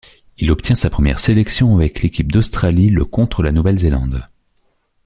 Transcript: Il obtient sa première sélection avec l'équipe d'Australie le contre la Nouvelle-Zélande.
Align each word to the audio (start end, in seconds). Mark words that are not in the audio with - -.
Il 0.39 0.49
obtient 0.49 0.73
sa 0.73 0.89
première 0.89 1.19
sélection 1.19 1.75
avec 1.75 2.01
l'équipe 2.01 2.31
d'Australie 2.31 2.89
le 2.89 3.05
contre 3.05 3.43
la 3.43 3.51
Nouvelle-Zélande. 3.51 4.27